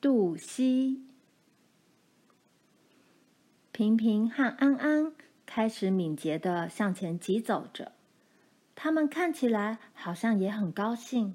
[0.00, 1.02] 杜西。
[3.72, 5.12] 平平和安安
[5.44, 7.90] 开始敏捷地向前疾走着，
[8.76, 11.34] 他们看起来好像也很高兴。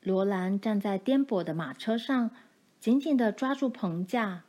[0.00, 2.30] 罗兰站在颠簸的马车上，
[2.78, 4.44] 紧紧地抓住棚架，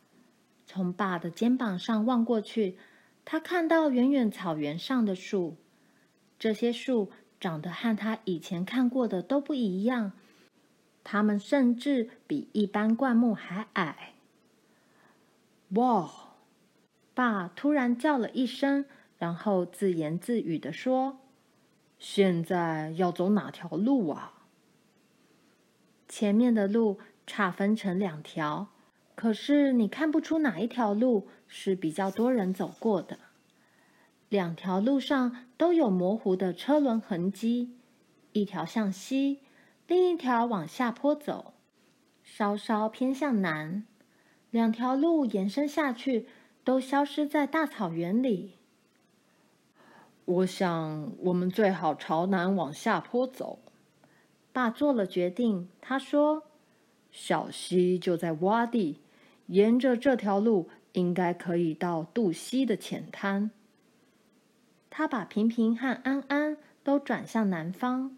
[0.65, 2.77] 从爸的肩膀上望过去，
[3.25, 5.57] 他看到远远草原上的树，
[6.39, 10.13] 这些树长得和他以前看过的都不一样，
[11.03, 14.13] 它们甚至比一般灌木还矮。
[15.69, 16.09] 哇！
[17.13, 18.85] 爸突然叫了一声，
[19.17, 21.19] 然后自言自语地说
[21.99, 24.45] ：“现在要走哪条路啊？”
[26.07, 28.69] 前面的路岔分成两条，
[29.15, 33.19] 可是你看不出哪一条路是比较多人走过的。
[34.29, 37.75] 两条路上都有模糊的车轮痕迹，
[38.31, 39.39] 一条向西，
[39.91, 41.53] 另一条往下坡走，
[42.23, 43.83] 稍稍偏向南。
[44.49, 46.27] 两条路延伸下去，
[46.63, 48.53] 都消失在大草原里。
[50.23, 53.59] 我想，我们最好朝南往下坡走。
[54.53, 56.43] 爸做了决定，他说
[57.11, 59.01] ：“小溪就在洼地，
[59.47, 63.51] 沿着这条路应该可以到渡溪的浅滩。”
[64.89, 68.15] 他把平平和安安都转向南方。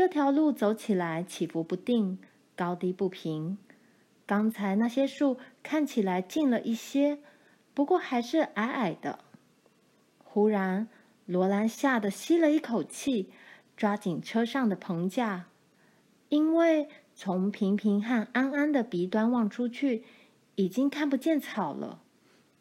[0.00, 2.18] 这条路走起来起伏不定，
[2.56, 3.58] 高低不平。
[4.24, 7.18] 刚才那些树看起来近了一些，
[7.74, 9.18] 不过还是矮矮的。
[10.24, 10.88] 忽然，
[11.26, 13.30] 罗兰吓得吸了一口气。
[13.76, 15.48] 抓紧车上的棚架，
[16.30, 20.04] 因为从平平和安安的鼻端望出去，
[20.54, 22.00] 已经看不见草了，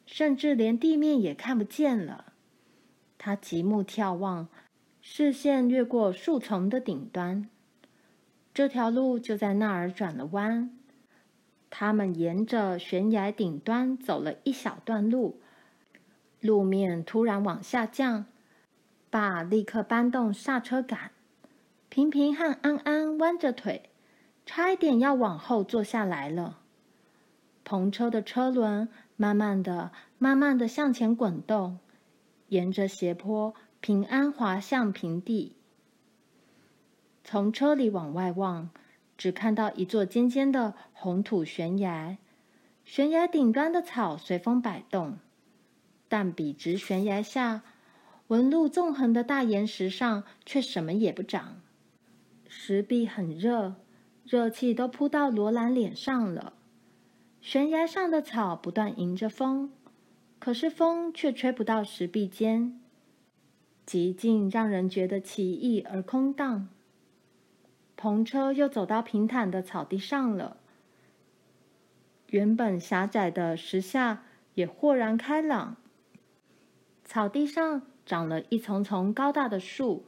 [0.06, 2.34] 甚至连地面也看不见了。
[3.18, 4.50] 他极目眺望，
[5.12, 7.50] 视线掠过树丛的顶端，
[8.54, 10.70] 这条路就在那儿转了弯。
[11.72, 15.42] 他们沿着悬崖顶端走了一小段路，
[16.40, 18.28] 路面突然往下降。
[19.10, 21.10] 爸立刻搬动刹车杆，
[21.90, 23.90] 平平和安安弯着腿，
[24.46, 26.60] 差一点要往后坐下来了。
[27.66, 31.80] 篷车的车轮慢慢的、慢慢的向前滚动，
[32.50, 35.56] 沿着斜坡平安滑向平地。
[37.24, 38.70] 从车里往外望，
[39.18, 42.18] 只看到一座尖尖的红土悬崖，
[42.84, 45.18] 悬崖顶端的草随风摆动，
[46.08, 47.62] 但笔直悬崖下。
[48.28, 51.62] 纹路纵横的大岩石上却什么也不长，
[52.48, 53.74] 石壁很热，
[54.24, 56.54] 热气都扑到罗兰脸上了。
[57.42, 59.72] 悬崖上的草不断迎着风，
[60.38, 62.80] 可是风却吹不到石壁间，
[63.90, 66.70] 极尽让人觉得奇异而空荡。
[67.98, 70.58] 篷车又走到平坦的草地上了，
[72.28, 75.78] 原本狭窄的石下也豁然开朗，
[77.04, 77.82] 草地上。
[78.06, 80.06] 长了一丛丛高大的树。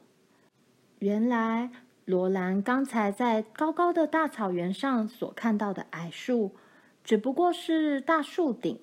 [1.00, 1.72] 原来
[2.06, 6.56] 罗兰刚才在高高的大草原上所看到的矮树，
[7.03, 8.80] 只不过是大树顶。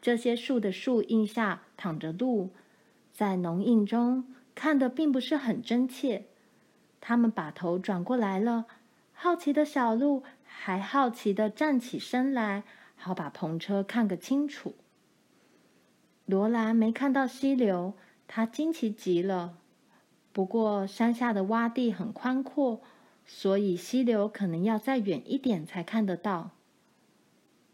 [0.00, 2.50] 这些树的树荫下躺着鹿，
[3.14, 6.26] 在浓荫中看得并不是很真切。
[7.00, 8.66] 他们把头转过来了，
[9.12, 12.64] 好奇的小鹿还好奇地站起身来，
[12.96, 14.74] 好把篷车看个清楚。
[16.26, 17.94] 罗兰没看到溪流。
[18.26, 19.58] 他惊奇极了，
[20.32, 22.80] 不过山下的洼地很宽阔，
[23.26, 26.52] 所以溪流可能要再远一点才看得到。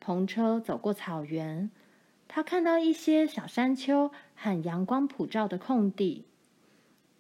[0.05, 1.71] 篷车走过草原，
[2.33, 6.27] 他看到一些小山丘和阳光普照的空地，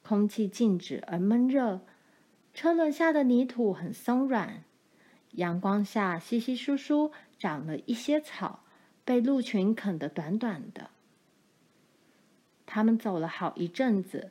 [0.04, 1.80] 空气静止而闷热，
[2.54, 4.62] 车轮下的泥土很松软，
[5.32, 7.10] 阳光下稀稀疏疏
[7.40, 8.60] 长了一些草，
[9.04, 10.90] 被鹿群啃得短短的。
[12.64, 14.30] 他们走了好一阵子，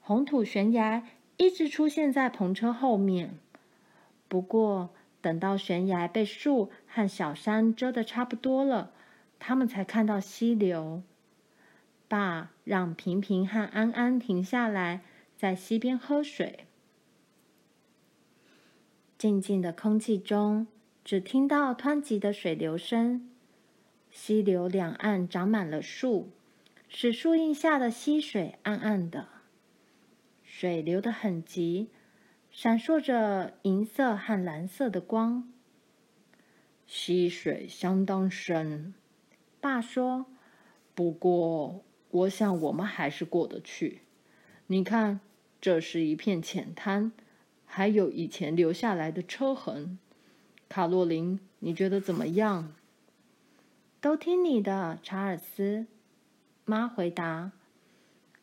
[0.00, 1.02] 红土悬崖
[1.38, 3.38] 一直出现在篷车后面。
[4.28, 4.90] 不过，
[5.22, 8.92] 等到悬崖被树和小山遮得差不多了，
[9.40, 11.02] 他们才看到溪流。
[12.06, 15.00] 爸让平平和安安停下来，
[15.36, 16.66] 在溪边喝水。
[19.18, 20.68] 静静的空气中，
[21.04, 23.28] 只听到湍急的水流声。
[24.10, 26.30] 溪流两岸长满了树。
[26.92, 29.28] 使树荫下的溪水暗暗的，
[30.42, 31.88] 水流得很急，
[32.50, 35.48] 闪烁着银色和蓝色的光。
[36.88, 38.92] 溪水相当深，
[39.60, 40.26] 爸说。
[40.94, 44.02] 不过，我想我们还是过得去。
[44.66, 45.20] 你看，
[45.60, 47.12] 这是一片浅滩，
[47.64, 49.98] 还有以前留下来的车痕。
[50.68, 52.74] 卡洛琳，你觉得怎么样？
[54.00, 55.86] 都听你的，查尔斯。
[56.64, 57.52] 妈回答。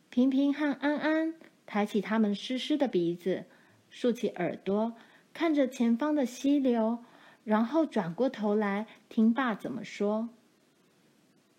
[0.09, 1.35] 平平和安安
[1.65, 3.45] 抬起他们湿湿的鼻子，
[3.89, 4.93] 竖起耳朵，
[5.33, 6.99] 看着前方的溪流，
[7.43, 10.29] 然后转过头来听爸怎么说。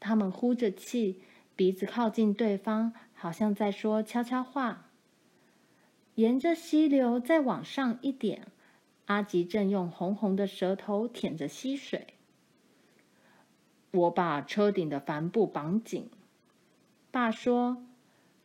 [0.01, 1.23] 他们呼着气，
[1.57, 4.87] 鼻子靠近对方，好像在说悄悄话。
[6.15, 8.49] 沿着溪流再往上一点，
[9.07, 12.15] 阿吉正用红红的舌头舔着溪水。
[13.91, 16.11] 我把车顶的帆布绑紧，
[17.11, 17.85] 爸说。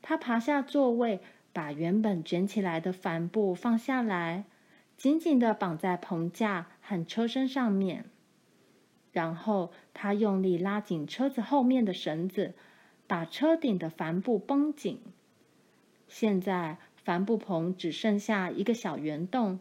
[0.06, 1.21] 他爬下座位，
[1.53, 4.44] 把原本卷起来的帆布放下来，
[4.97, 8.09] 紧紧地绑在棚架和车身上面。
[9.13, 12.54] 然后他用力拉紧车子后面的绳子，
[13.07, 15.00] 把车顶的帆布绷紧。
[16.07, 19.60] 现在帆布棚只剩下一个小圆洞，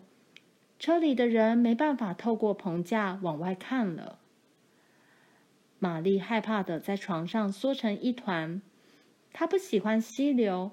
[0.78, 4.18] 车里的人没办法透过棚架往外看了。
[5.78, 8.62] 玛丽害怕的在床上缩成一团。
[9.32, 10.72] 她不喜欢溪流，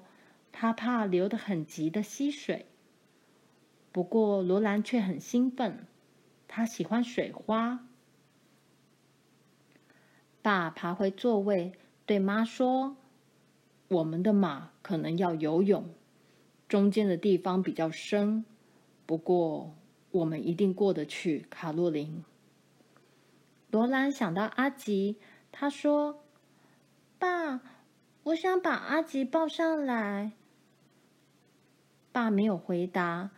[0.52, 2.66] 她怕流得很急的溪水。
[3.92, 5.86] 不过罗兰却很兴奋，
[6.46, 7.86] 他喜欢水花。
[10.42, 11.72] 爸爬回座位，
[12.06, 12.96] 对妈说
[13.88, 15.88] ：“我们的马可能要游泳，
[16.68, 18.44] 中间的地方比较深，
[19.06, 19.74] 不过
[20.10, 22.24] 我们一定过得去。”卡洛琳。
[23.70, 25.18] 罗兰想到阿吉，
[25.50, 26.24] 他说
[27.18, 27.60] ：“爸。”
[28.24, 30.32] 我想把阿吉抱上来。
[32.12, 33.30] 爸没有回答，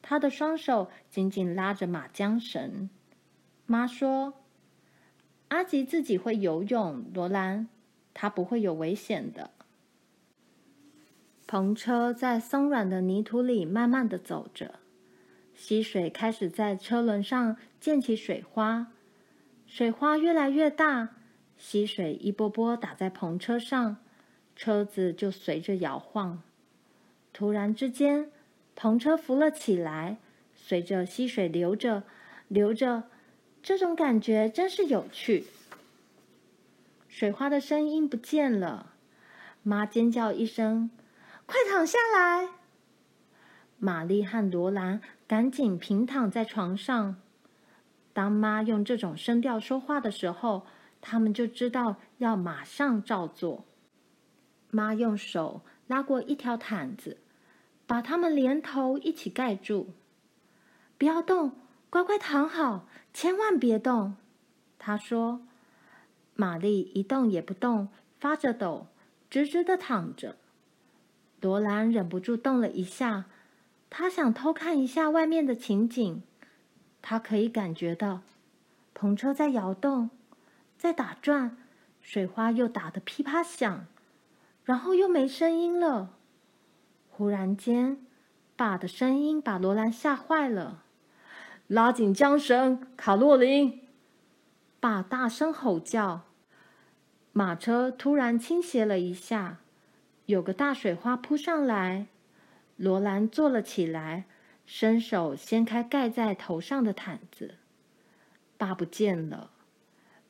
[0.00, 2.88] 他的双手紧紧拉着马缰绳。
[3.66, 4.32] 妈说
[5.50, 7.68] ：“阿吉自己会游泳，罗兰，
[8.12, 9.50] 他不会有危险的。”
[11.46, 14.76] 篷车在松软的泥土里慢慢的走着，
[15.54, 18.92] 溪水开始在车轮上溅起水花，
[19.66, 21.16] 水花越来越大，
[21.56, 23.98] 溪水一波波打在篷车上。
[24.56, 26.42] 车子就随着摇晃，
[27.32, 28.30] 突然之间，
[28.76, 30.18] 篷车浮了起来，
[30.54, 32.02] 随着溪水流着，
[32.46, 33.04] 流着，
[33.62, 35.46] 这种感觉真是有趣。
[37.08, 38.94] 水花的声音不见了，
[39.62, 40.90] 妈尖叫一声
[41.44, 42.48] ：“快躺下来！”
[43.78, 47.16] 玛丽和罗兰赶紧平躺在床上。
[48.12, 50.66] 当妈用这种声调说话的时候，
[51.00, 53.64] 他们就知道要马上照做。
[54.70, 57.18] 妈用手拉过一条毯子，
[57.86, 59.90] 把他们连头一起盖住。
[60.98, 61.52] 不要动，
[61.88, 64.16] 乖乖躺好，千万别动。
[64.78, 65.40] 他说
[66.34, 68.86] ：“玛丽一动也不动，发着抖，
[69.28, 70.36] 直直的躺着。”
[71.40, 73.24] 罗兰忍不住动了一下，
[73.88, 76.22] 她想偷看一下外面的情景。
[77.02, 78.22] 她可以感觉到，
[78.94, 80.10] 篷车在摇动，
[80.76, 81.56] 在打转，
[82.02, 83.86] 水花又打得噼啪响。
[84.64, 86.10] 然后又没声音了。
[87.10, 87.98] 忽然间，
[88.54, 90.84] 爸的声音把罗兰吓坏了。
[91.70, 93.82] 拉紧缰绳，卡洛琳！
[94.80, 96.22] 爸大声吼叫。
[97.30, 99.58] 马车突然倾斜了一下，
[100.26, 102.08] 有个大水花扑上来。
[102.74, 104.24] 罗兰坐了起来，
[104.66, 107.54] 伸手掀开盖在头上的毯子。
[108.58, 109.52] 爸不见了，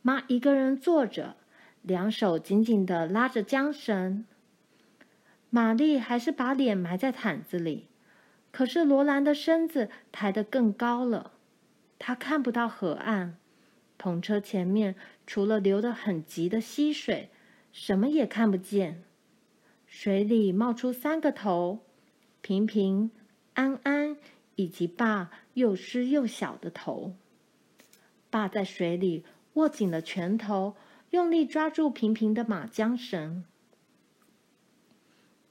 [0.03, 1.37] 妈一个人坐着。
[1.81, 4.27] 两手紧紧地拉着缰绳，
[5.49, 7.89] 玛丽还是把脸埋在毯子里。
[8.53, 11.33] 可是罗兰的身子抬得更高了，
[11.99, 13.37] 她看不到河岸。
[13.99, 17.31] 篷车前面除了流得很急的溪水，
[17.73, 19.03] 什么也看不见。
[19.87, 21.81] 水里冒出三个头：
[22.41, 23.11] 平平、
[23.55, 24.17] 安安
[24.57, 27.15] 以及爸又湿又小的头。
[28.31, 30.77] 爸在水里握紧了拳头。
[31.11, 33.43] 用力抓住平平的马缰绳。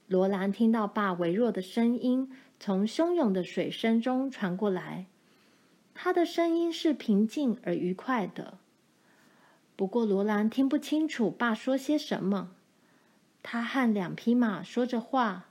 [0.06, 5.06] 罗兰听到爸微弱的声音从汹涌的水声中传过来，
[5.94, 8.58] 他的声音是平静而愉快的。
[9.76, 12.52] 不过罗兰听不清楚爸说些什么。
[13.42, 15.48] 他和两匹马说着话，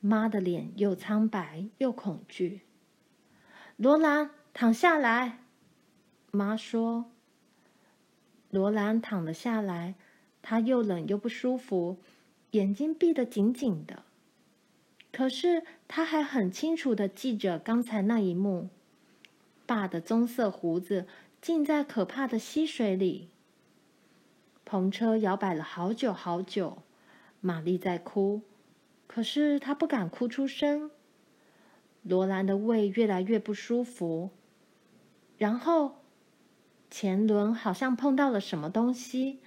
[0.00, 2.62] 妈的脸又苍白又恐惧。
[3.76, 5.40] 罗兰，躺下来，
[6.30, 7.04] 妈说。
[8.48, 9.94] 罗兰躺了下来，
[10.40, 11.98] 他又冷又不舒服，
[12.52, 14.04] 眼睛闭得紧紧的。
[15.14, 18.68] 可是他还很清楚的记着刚才那一幕：
[19.64, 21.06] 爸的棕色胡子
[21.40, 23.28] 浸在可怕的溪水里。
[24.68, 26.78] 篷车摇摆了好久好久，
[27.40, 28.42] 玛丽在哭，
[29.06, 30.90] 可是她不敢哭出声。
[32.02, 34.30] 罗兰的胃越来越不舒服。
[35.38, 36.02] 然后
[36.90, 39.38] 前轮好像碰到了什么东西，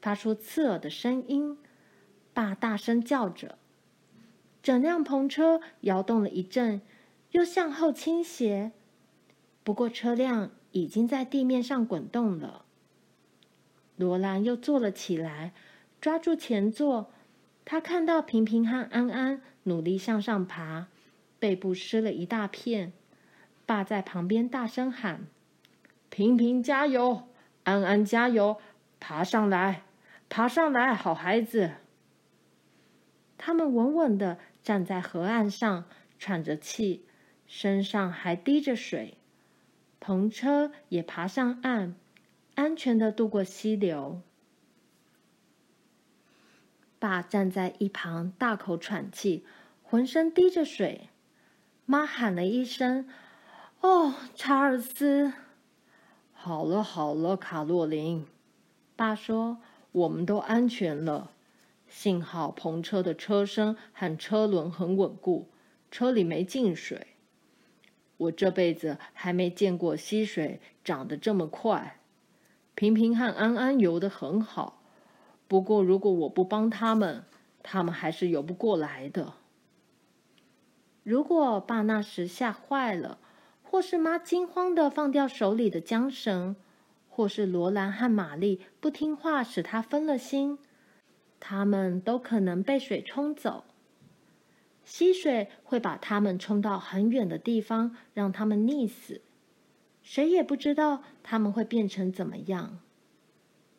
[0.00, 1.56] 发出刺耳的声音。
[2.34, 3.58] 爸大声叫着，
[4.62, 6.80] 整辆篷车摇动了一阵，
[7.32, 8.72] 又向后倾斜。
[9.64, 12.64] 不过车辆已经在地面上滚动了。
[13.96, 15.52] 罗兰又坐了起来，
[16.00, 17.10] 抓住前座。
[17.64, 20.88] 他看到平平和安安努力向上爬，
[21.38, 22.92] 背部湿了一大片。
[23.64, 25.26] 爸在旁边大声喊
[26.10, 27.28] ：“平平加油，
[27.62, 28.58] 安安加油，
[28.98, 29.84] 爬上来，
[30.28, 31.70] 爬上来，好孩子。”
[33.38, 35.84] 他们稳稳的站在河岸上，
[36.18, 37.04] 喘着气，
[37.46, 39.18] 身上还滴着水。
[40.00, 41.94] 篷车也爬上岸，
[42.54, 44.20] 安全的渡过溪流。
[46.98, 49.44] 爸站在一旁，大口喘气，
[49.82, 51.08] 浑身滴着水。
[51.84, 53.08] 妈喊了一声
[53.82, 55.32] ：“哦，查尔斯！”
[56.32, 58.26] 好了好了，卡洛琳。
[58.94, 59.58] 爸说
[59.90, 61.32] ：“我们都安全了。”
[61.94, 65.50] 幸好篷车的车身和车轮很稳固，
[65.90, 67.08] 车里没进水。
[68.16, 72.00] 我这辈子还没见过溪水涨得这么快。
[72.74, 74.82] 平平和安安游得很好，
[75.46, 77.26] 不过如果我不帮他们，
[77.62, 79.34] 他们还是游不过来的。
[81.02, 83.18] 如果爸那时吓坏了，
[83.62, 86.56] 或是妈惊慌地放掉手里的缰绳，
[87.10, 90.58] 或是罗兰和玛丽不听话使他分了心。
[91.44, 93.64] 他们都可能被水冲走，
[94.84, 99.22] 溪水会把他们冲到很远的地方，让他们溺死。
[100.04, 102.78] 谁也不知道他们会变成怎么样。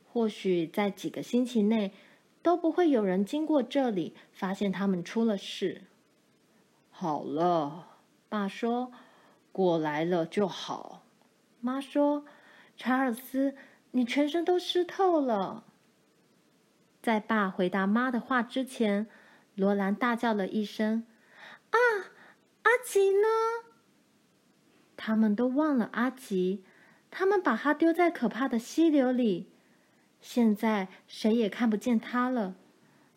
[0.05, 1.93] 或许在几个星期内，
[2.41, 5.83] 都不会有人经过这里发现他们出了事。
[6.91, 7.87] 好了，
[8.27, 8.91] 爸说，
[9.53, 11.05] 过来了就好。
[11.61, 12.25] 妈说，
[12.75, 13.55] 查尔斯，
[13.91, 15.63] 你全身都湿透了。
[17.03, 19.07] 在爸回答妈的话之前，
[19.55, 21.05] 罗兰大叫了一声
[21.71, 21.77] ：“啊，
[22.61, 23.27] 阿吉呢？”
[24.95, 26.63] 他们都忘了阿吉，
[27.11, 29.49] 他们把他丢在可怕的溪流里，
[30.21, 32.55] 现在谁也看不见他了。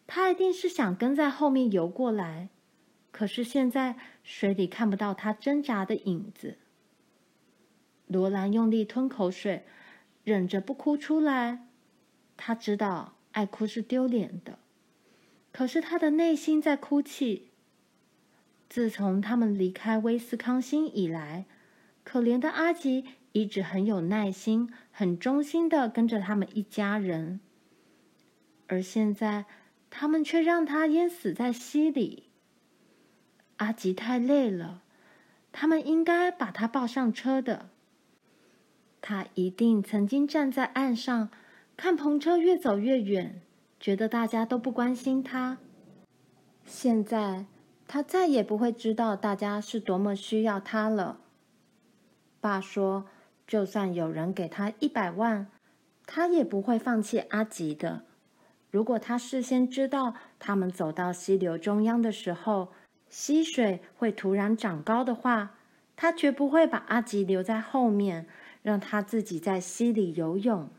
[0.09, 2.49] 他一定是想跟在后面游过来，
[3.13, 6.59] 可是现在水里看不到他挣扎的影子。
[8.09, 9.65] 罗兰用力吞口水，
[10.25, 11.69] 忍着不哭出来。
[12.37, 13.16] 他知道。
[13.37, 14.59] 爱哭是丢脸的，
[15.53, 17.51] 可是他的内心在哭泣。
[18.67, 21.45] 自从他们离开威斯康星以来，
[22.03, 27.41] 可怜的阿吉一直很有耐心、很忠心的跟着他们一家人，
[28.69, 29.45] 而现在
[29.91, 32.31] 他们却让他淹死在溪里。
[33.59, 34.83] 阿吉太累了，
[35.53, 37.69] 他们应该把他抱上车的。
[39.03, 41.29] 他一定曾经站在岸上。
[41.77, 43.43] 看篷车越走越远，
[43.79, 45.59] 觉得大家都不关心他。
[46.65, 47.45] 现在
[47.87, 51.21] 他再也不会知道大家是多么需要他了。
[52.41, 53.07] 爸说，
[53.47, 55.49] 就算有人给他一百万，
[56.07, 58.05] 他也不会放弃阿吉的。
[58.71, 62.73] 如果他事先知道他们走到溪流中央的时候，
[63.09, 65.57] 溪水会突然长高的话，
[65.95, 68.27] 他绝不会把阿吉留在后面，
[68.63, 70.71] 让他自己在溪里游泳。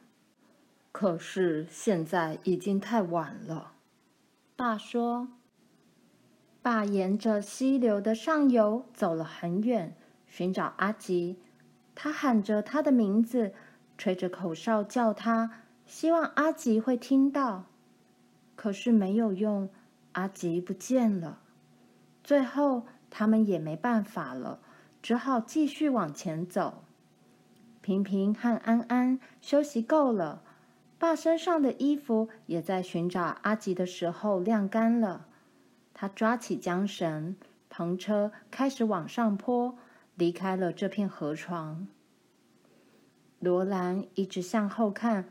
[0.99, 3.73] 可是现在已经太晚了，
[4.55, 5.27] 爸说。
[6.63, 11.37] 爸沿着溪流的上游走了很远，寻找阿吉。
[11.93, 13.53] 他喊着他的名字，
[13.95, 15.51] 吹着口哨叫他，
[15.85, 17.65] 希望阿吉会听到。
[18.55, 19.69] 可是没有用，
[20.13, 21.41] 阿吉不见了。
[22.23, 24.61] 最后他们也没办法了，
[25.03, 26.81] 只好继续往前走。
[27.81, 30.41] 平平和安安休息够了。
[30.99, 35.27] 爸身上的衣服也在寻找阿吉的时候晾干了。
[35.93, 37.35] 他抓起缰绳，
[37.71, 39.77] 篷车开始往上坡，
[40.15, 41.87] 离开了这片河床。
[43.39, 45.29] 罗兰一直向后看，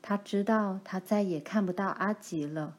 [0.00, 2.76] 他知道他再也看不到阿吉了。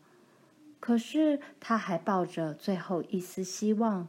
[0.79, 4.07] 可是他还抱着最后一丝希望。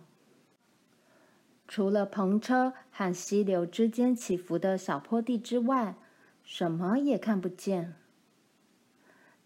[1.68, 5.94] 除了篷车和溪流之间起伏的小坡地之外，
[6.42, 7.94] 什么也看不见。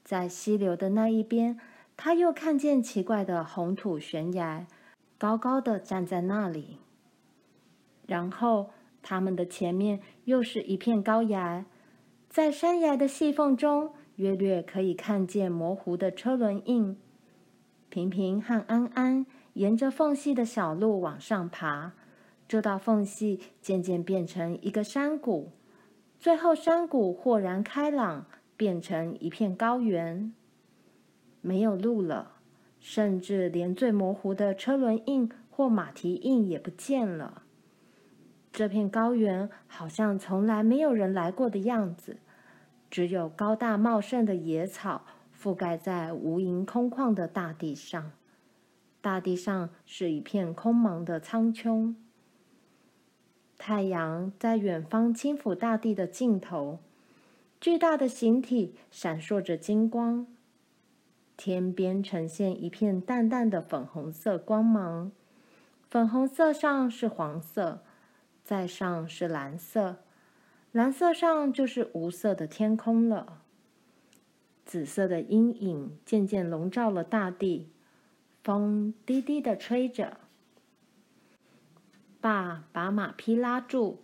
[0.09, 1.61] 在溪流的那一边，
[1.95, 4.67] 他又看见奇怪的红土悬崖，
[5.19, 6.79] 高高的站在那里。
[8.07, 8.71] 然后，
[9.03, 11.67] 他们的前面又是一片高崖，
[12.31, 16.97] 在山崖的细缝中，约略可以看见模糊的车轮印。
[17.91, 21.93] 平平和安安沿着缝隙的小路往上爬，
[22.49, 25.53] 这道缝隙渐渐变成一个山谷，
[26.19, 28.25] 最后山谷豁然开朗，
[28.59, 30.35] 变成一片高原。
[31.41, 32.33] 没有路了，
[32.79, 37.45] 甚至连最模糊的车轮印或马蹄印也不见了。
[38.53, 42.19] 这片高原好像从来没有人来过的样子，
[42.91, 45.07] 只有高大茂盛的野草
[45.41, 48.11] 覆盖在无垠空旷的大地上。
[49.01, 51.95] 大地上是一片空茫的苍穹。
[53.57, 56.81] 太阳在远方轻抚大地的尽头，
[57.61, 60.27] 巨大的形体闪烁着金光。
[61.37, 65.13] 天边呈现一片淡淡的粉红色光芒，
[65.89, 67.83] 粉红色上是黄色，
[68.45, 69.99] 再上是蓝色，
[70.73, 73.43] 蓝色上就是无色的天空了。
[74.65, 77.71] 紫色的阴影渐渐笼罩了大地，
[78.45, 80.19] 风低低的吹着。
[82.21, 84.03] 爸把马匹拉住，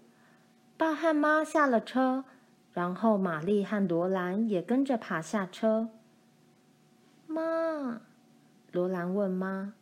[0.76, 2.24] 爸和妈下了车，
[2.74, 5.88] 然后玛丽和罗兰也跟着爬下车。
[7.26, 8.02] 妈，
[8.72, 9.72] 罗兰问妈：“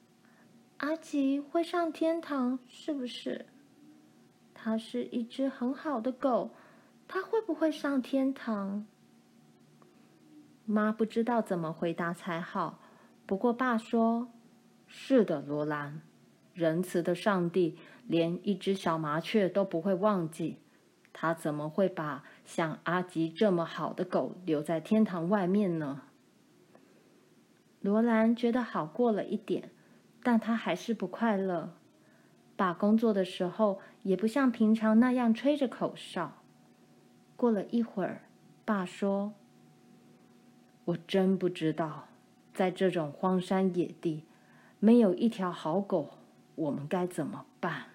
[0.79, 3.47] 阿吉会上天堂是不是？
[4.55, 6.51] 他是一只很好的狗，
[7.09, 8.87] 他会不会上天堂？”
[10.65, 12.79] 妈不知道怎么回答才好，
[13.27, 14.29] 不过爸说
[14.87, 16.03] ：“是的，罗兰，
[16.55, 17.77] 仁慈的上帝。”
[18.09, 20.59] 连一只小麻雀都不会忘记，
[21.13, 26.03] 他怎么会把像阿吉这么好的狗留在天堂外面呢？
[27.81, 29.71] 罗兰觉得好过了一点，
[30.23, 31.75] 但他还是不快乐。
[32.57, 36.39] 爸工作的时候也不像平常那样吹着口哨。
[37.35, 38.23] 过了一会儿，
[38.65, 39.33] 爸说
[40.87, 42.07] ：“我真不知道，
[42.55, 44.25] 在这种荒山野地，
[44.79, 46.19] 没有一条好狗，
[46.55, 47.87] 我们该怎么办？”